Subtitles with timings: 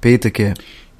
[0.00, 0.54] Petek je.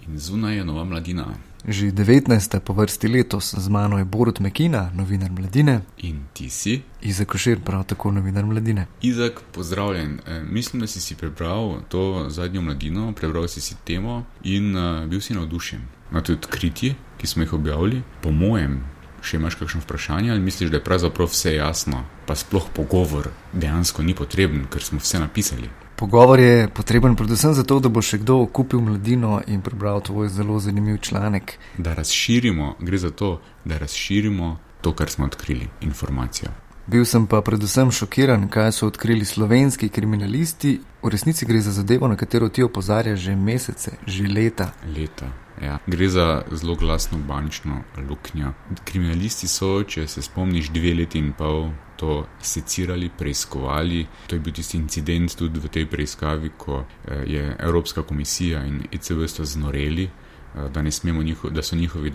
[0.09, 1.27] In zunaj je nova mladina.
[1.69, 2.60] Že 19.
[2.60, 5.80] po vrsti letos z mano je Borut Mekina, novinar mladine.
[5.99, 6.83] In ti si?
[7.00, 8.86] Izak Košir, prav tako novinar mladine.
[9.02, 10.21] Izak, pozdravljen.
[10.27, 15.07] E, mislim, da si si prebral to zadnjo mladino, prebral si si temo in uh,
[15.09, 15.80] bil si navdušen.
[16.11, 18.85] Na to odkritje, ki smo jih objavili, po mojem,
[19.23, 24.03] še imaš kakšno vprašanje ali misliš, da je pravzaprav vse jasno, pa sploh pogovor dejansko
[24.03, 25.71] ni potreben, ker smo vse napisali.
[26.00, 30.57] Pogovor je potreben predvsem zato, da bo še kdo kupil mladino in prebral tvoj zelo
[30.61, 31.59] zanimiv članek.
[31.76, 36.56] Da razširimo, gre za to, da razširimo to, kar smo odkrili, informacijo.
[36.90, 40.80] Bil sem pa predvsem šokiran, kaj so odkrili slovenski kriminalisti.
[41.02, 44.72] V resnici gre za zadevo, na katero ti opozarjaš že mesece, že leta.
[44.96, 45.28] Leta.
[45.62, 45.78] Ja.
[45.86, 48.50] Gre za zelo glasno bančno luknjo.
[48.84, 54.06] Kriminalisti so, če se spomniš, dve leti in pol to secirali, preiskovali.
[54.26, 58.82] To je bil tisti incident tudi v tej preiskavi, ko eh, je Evropska komisija in
[58.90, 60.09] ECB sta znoreli.
[60.56, 60.82] Eh, da,
[61.22, 62.12] njiho, da so njihovi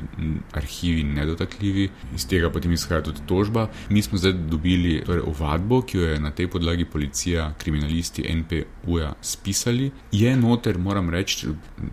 [0.52, 3.70] arhivi nedotakljivi, iz tega potem izhaja tudi tožba.
[3.90, 9.14] Mi smo zdaj dobili torej, ovadbo, ki jo je na tej podlagi policija, kriminalisti NPU-ja
[9.22, 9.92] spisali.
[10.12, 11.48] Je noter, moram reči,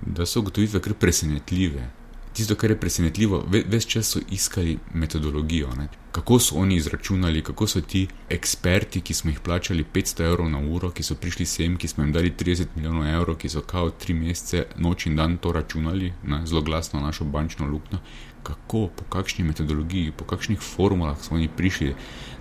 [0.07, 1.91] da so ugotovitve kar presenetljive.
[2.33, 5.75] Tisto, kar je presenetljivo, ves čas so iskali metodologijo.
[5.77, 5.89] Ne?
[6.13, 10.59] Kako so oni izračunali, kako so ti eksperti, ki smo jih plačali 500 evrov na
[10.59, 13.91] uro, ki so prišli sem, ki smo jim dali 30 milijonov evrov, ki so kao
[13.91, 16.47] tri mesece noč in dan to računali, ne?
[16.47, 17.99] zelo glasno našo bančno luknjo,
[18.43, 21.95] kako, po kakšni metodologiji, po kakšnih formulah so oni prišli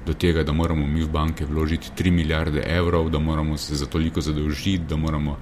[0.06, 3.86] do tega, da moramo mi v banke vložiti 3 milijarde evrov, da moramo se za
[3.86, 5.38] toliko zadolžiti, da moramo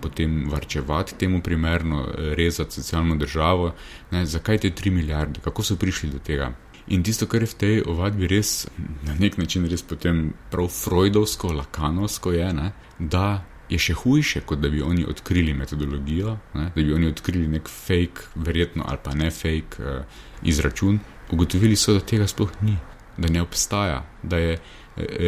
[0.00, 3.74] potem varčevati temu primerno, rezati socialno državo.
[4.10, 6.52] Ne, zakaj te 3 milijarde, kako so prišli do tega?
[6.86, 8.68] In tisto, kar je v tej ovadbi res
[9.02, 14.60] na nek način res potem prav freudovsko, lakanovsko je, ne, da je še hujše, kot
[14.62, 19.14] da bi oni odkrili metodologijo, ne, da bi oni odkrili nek fake, verjetno ali pa
[19.14, 21.00] ne fake uh, izračun.
[21.30, 22.76] Ugotovili so, da tega sploh ni
[23.16, 24.60] da ne obstaja, da je eh,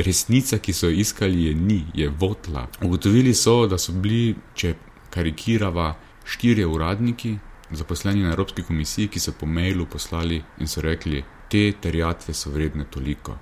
[0.04, 2.68] resnica, ki so jo iskali, je ni, je votla.
[2.82, 4.74] Ugotovili so, da so bili, če
[5.10, 5.94] karikirava,
[6.24, 7.38] štirje uradniki,
[7.70, 12.52] zaposleni na Evropski komisiji, ki so po mailu poslali in so rekli, te terjatve so
[12.52, 13.38] vredne toliko.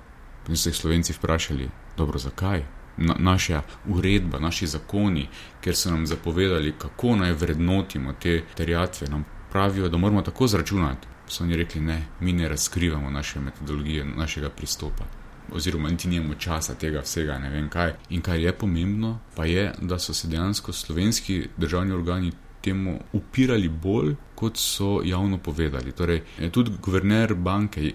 [0.47, 2.63] In so jih slovenci vprašali, dobro, zakaj?
[2.97, 5.27] Na, naša uredba, naši zakoni,
[5.61, 11.07] ker so nam zapovedali, kako naj vrednotimo te terjatve, nam pravijo, da moramo tako zračunati
[11.27, 15.03] so oni rekli, ne, mi ne razkrivamo naše metodologije, našega pristopa.
[15.51, 17.93] Oziroma, niti nimamo časa tega vsega, ne vem kaj.
[18.09, 22.31] In kar je pomembno, pa je, da so se dejansko slovenski državni organi
[22.61, 25.91] temu upirali bolj, kot so javno povedali.
[25.91, 26.21] Torej,
[26.51, 27.93] tudi guverner banke, eh,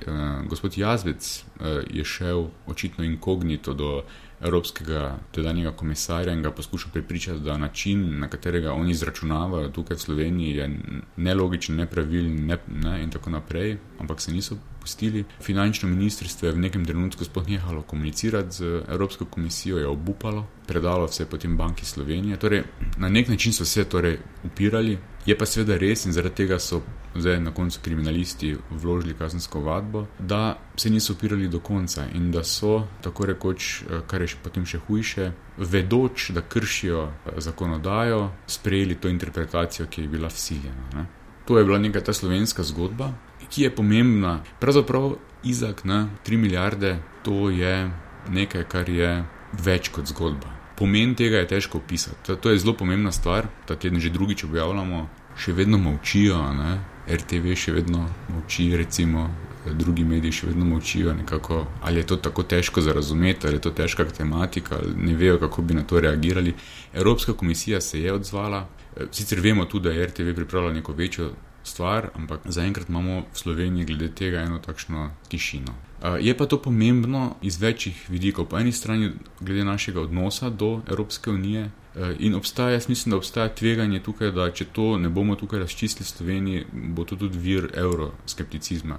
[0.48, 4.02] gospod Jazbec, eh, je šel očitno inkognito do
[4.42, 10.00] evropskega tedanjega komisarja in ga poskušal prepričati, da način, na katerega oni izračunavajo tukaj v
[10.00, 10.70] Sloveniji, je
[11.16, 15.24] nelogičen, nepravilen ne, ne, in tako naprej, ampak se niso pustili.
[15.40, 21.06] Finančno ministrstvo je v nekem trenutku sploh nehalo komunicirati z Evropsko komisijo, je obupalo, predalo
[21.06, 22.36] vse potem banki Slovenije.
[22.36, 22.64] Torej,
[22.98, 26.82] na nek način so se torej upirali, je pa seveda res in zaradi tega so
[27.14, 32.44] zdaj na koncu kriminalisti vložili kazensko vadbo, da se niso upirali do konca in da
[32.44, 38.30] so, tako rekoč, eh, kar je še potem še hujše, vedoč, da kršijo eh, zakonodajo,
[38.46, 40.88] sprejeli to interpretacijo, ki je bila vsiljena.
[40.94, 41.06] Ne?
[41.46, 43.12] To je bila neka ta slovenska zgodba,
[43.50, 44.40] ki je pomembna.
[44.60, 47.90] Pravzaprav Izak na 3 milijarde, to je
[48.30, 50.61] nekaj, kar je več kot zgodba.
[50.78, 52.36] Pomen tega je težko opisati.
[52.36, 56.78] To je zelo pomembna stvar, ta teden že drugič objavljamo, še vedno molčijo, ne?
[57.08, 59.28] RTV še vedno molči, recimo
[59.70, 61.14] drugi mediji še vedno molčijo.
[61.14, 65.38] Nekako, ali je to tako težko za razumeti, ali je to težka tematika, ne vejo,
[65.38, 66.54] kako bi na to reagirali.
[66.92, 68.66] Evropska komisija se je odzvala.
[69.10, 71.30] Sicer vemo tudi, da je RTV pripravila neko večjo
[71.64, 75.91] stvar, ampak zaenkrat imamo v Sloveniji glede tega eno takšno tišino.
[76.20, 78.48] Je pa to pomembno iz večjih vidikov.
[78.50, 81.70] Po eni strani, glede našega odnosa do Evropske unije,
[82.18, 86.06] in obstaja, jaz mislim, da obstaja tveganje tukaj, da če to ne bomo tukaj razčistili
[86.06, 88.98] Sloveniji, bo to tudi vir euroskepticizma.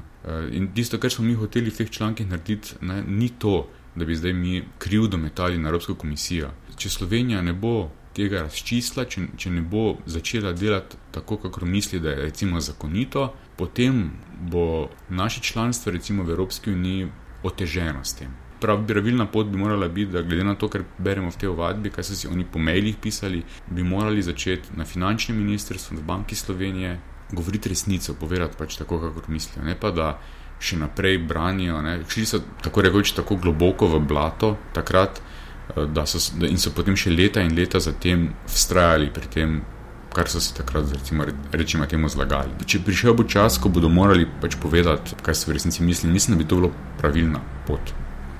[0.51, 4.15] In tisto, kar smo mi hoteli v teh člankih narediti, ne, ni to, da bi
[4.15, 6.51] zdaj mi krivdo metali na Evropsko komisijo.
[6.77, 11.99] Če Slovenija ne bo tega razčistila, če, če ne bo začela delati tako, kako misli,
[11.99, 14.11] da je recimo zakonito, potem
[14.51, 17.09] bo naše članstvo recimo v Evropski uniji
[17.43, 18.31] oteženo s tem.
[18.63, 22.05] Pravilna pot bi morala biti, da glede na to, kar beremo v tej ovadbi, kaj
[22.07, 26.99] so si oni po mailih pisali, bi morali začeti na finančnem ministrstvu, v Banki Slovenije,
[27.31, 29.65] govoriti resnico, povedati pač tako, kako mislijo.
[29.65, 30.13] Ne pa da
[30.63, 31.81] še naprej branijo.
[31.83, 31.97] Ne.
[32.07, 35.19] Šli so tako rekoč tako globoko v blato takrat,
[36.05, 39.61] so, in so potem še leta in leta zatem vztrajali pri tem,
[40.13, 42.53] kar so se takrat, recimo, rečemo, temu zlagali.
[42.65, 46.37] Če prišel bo čas, ko bodo morali pač povedati, kaj so v resnici mislili, mislim,
[46.37, 47.95] da bi to bilo pravilna pot.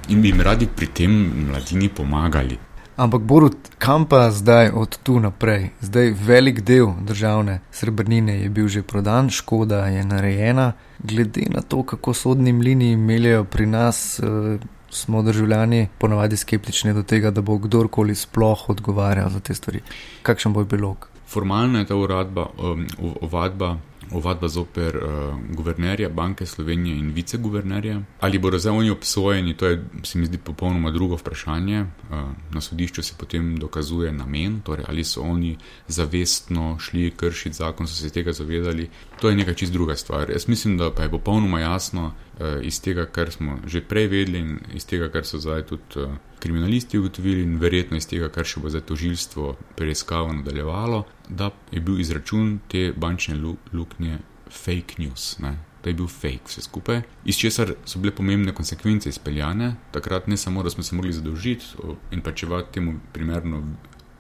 [0.09, 1.11] In bi jim radi pri tem
[1.47, 2.59] mladini pomagali.
[2.95, 5.71] Ampak Borut, kam pa zdaj od tu naprej?
[5.81, 10.73] Zdaj velik del državne srebrnine je bil že prodan, škoda je narejena.
[10.99, 14.59] Glede na to, kako sodni mlini meljajo pri nas, eh,
[14.93, 19.81] smo državljani ponavadi skeptični do tega, da bo kdorkoli sploh odgovarjal za te stvari.
[20.21, 21.09] Kakšen bo bilog?
[21.27, 22.87] Formalna je ta uradba, um,
[23.21, 23.77] ovadba
[24.11, 28.01] ovadba zoper uh, guvernerja Banke Slovenije in viceguvernerja.
[28.19, 31.81] Ali bodo zdaj oni obsojeni, to je, se mi zdi, popolnoma drugo vprašanje.
[31.81, 32.17] Uh,
[32.51, 35.57] na sodišču se potem dokazuje namen, torej ali so oni
[35.87, 38.89] zavestno šli kršiti zakon, so se tega zavedali.
[39.21, 40.29] To je nekaj čist druga stvar.
[40.29, 44.39] Jaz mislim, da pa je popolnoma jasno uh, iz tega, kar smo že prej vedeli
[44.39, 45.83] in iz tega, kar so zdaj tudi.
[45.95, 46.11] Uh,
[46.43, 51.81] kriminalisti ugotovili in verjetno iz tega, kar še bo za tožilstvo preiskavo nadaljevalo, da je
[51.81, 53.35] bil izračun te bančne
[53.73, 54.17] luknje
[54.49, 55.39] fake news.
[55.39, 55.57] Ne?
[55.83, 59.75] Da je bil fake vse skupaj, iz česar so bile pomembne konsekvence izpeljane.
[59.91, 61.65] Takrat ne samo, da smo se mogli zadolžiti
[62.11, 63.63] in plačevati temu primerno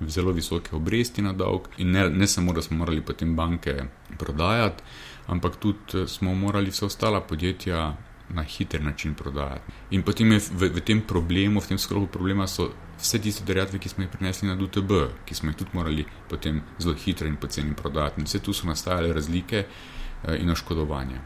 [0.07, 3.83] zelo visoke obresti na dolg, in ne, ne samo, da smo morali potem banke
[4.17, 4.83] prodajati,
[5.27, 7.97] ampak tudi smo morali vse ostala podjetja
[8.29, 9.71] na hiter način prodajati.
[9.91, 12.71] In potem je v, v tem problemu, v tem sklopu problema so
[13.03, 16.61] vse tiste dejatve, ki smo jih prinesli na DTB, ki smo jih tudi morali potem
[16.79, 18.21] zelo hitro in poceni prodati.
[18.21, 21.19] In vse tu so nastajale razlike eh, in oškodovanje.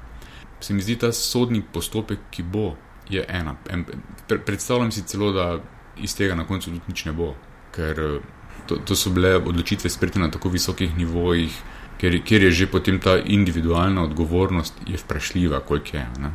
[0.59, 2.71] Se mi zdi ta sodni postopek, ki bo,
[3.09, 3.56] je ena.
[3.69, 3.85] En,
[4.27, 5.59] pre, predstavljam si celo, da
[6.01, 7.35] iz tega na koncu tudi nič ne bo,
[7.75, 8.19] ker eh,
[8.68, 11.62] to, to so bile odločitve sprejete na tako visokih nivojih.
[11.97, 16.06] Ker, ker je že potem ta individualna odgovornost vprašljiva, koliko je.
[16.21, 16.30] Ne?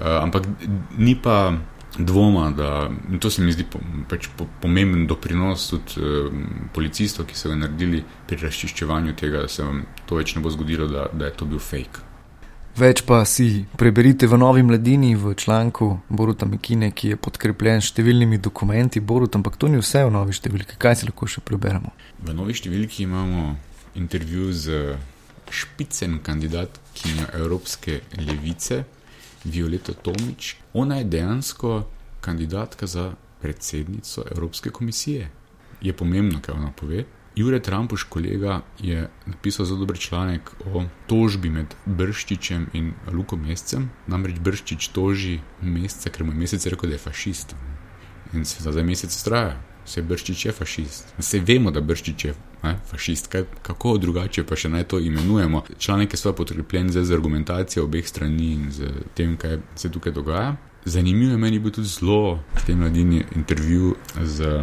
[0.00, 0.48] Eh, ampak
[0.96, 1.52] ni pa
[1.98, 2.90] dvoma, da
[3.20, 6.28] to se mi zdi po, pač po, pomemben doprinos tudi uh,
[6.74, 10.52] policistov, ki so ga naredili pri razčiščevanju tega, da se vam to več ne bo
[10.54, 12.06] zgodilo, da, da je to bil fake.
[12.78, 18.38] Več pa si preberite v Novi mladini v članku Boruta Mikine, ki je podkrepljen številnimi
[18.38, 19.02] dokumenti.
[19.02, 20.78] Borut, ampak to ni vse v novi številki.
[20.78, 21.90] Kaj si lahko še preberemo?
[22.22, 23.56] V novi številki imamo
[23.98, 24.94] intervju z
[25.50, 28.84] špicen kandidatkinjo Evropske levice,
[29.44, 30.56] Violeta Tomič.
[30.72, 31.86] Ona je dejansko
[32.20, 35.30] kandidatka za predsednico Evropske komisije.
[35.80, 37.04] Je pomembno, kaj ona pove.
[37.36, 43.90] Jure Trumpuš, kolega, je napisal zelo dober članek o tožbi med Brščičem in Lukom Mescem.
[44.06, 47.54] Namreč Brščič toži Mesca, ker mu je Mesec rekel, da je fašist.
[48.34, 51.14] In se zdaj mesec traja vse Brščič je fašist.
[51.18, 55.64] Vse vemo, da Brščič je ne, fašist, Kaj, kako drugače pa še naj to imenujemo.
[55.78, 60.54] Članek je sva podkrepljen z argumentacijo obeh strani in z tem, kaj se tukaj dogaja.
[60.84, 64.62] Zanimivo je meni bil tudi zelo v tem mladini intervju z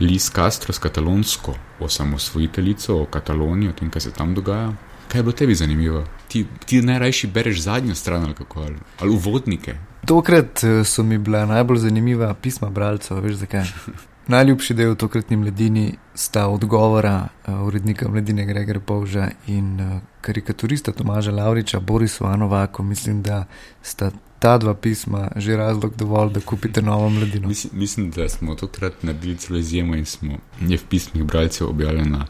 [0.00, 4.74] Liz Castro, s katalonsko osamosvojiteljico o Kataloniji, o tem, kaj se tam dogaja.
[5.08, 6.04] Kaj je bilo tebi zanimivo?
[6.28, 9.76] Ti, ti najrajši bereš zadnjo stran ali kako ali, ali uvodnike.
[10.06, 13.70] Tokrat eh, so mi bila najbolj zanimiva pisma bralcev, veš zakaj.
[14.26, 21.32] Najljubši del tokratni mladini sta odgovora uh, urednika mladine Gregora Povža in uh, karikaturista Tomaža
[21.32, 22.82] Lauriča, Borisu Anovaku.
[22.82, 23.44] Mislim, da
[23.82, 27.48] sta ta dva pisma že razlog dovolj, da kupite novo mladino.
[27.48, 32.26] Mislim, mislim da smo tokrat naredili celo izjemo in smo je v pismih bralcev objavljena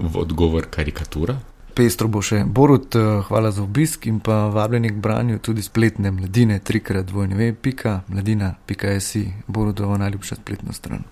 [0.00, 1.36] v odgovor karikatura.
[1.74, 2.44] Pestro bo še.
[2.46, 7.36] Borut, eh, hvala za obisk in pa vabljeni k branju tudi spletne mladine, trikrat dvojne
[7.36, 11.04] ve, pika, mladina, pika, jesi, Borutova najljubša spletna stran.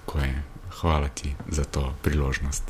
[0.81, 2.64] Hvala ti za to priložnost.